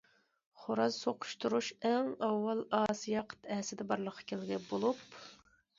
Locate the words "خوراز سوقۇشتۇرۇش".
0.61-1.69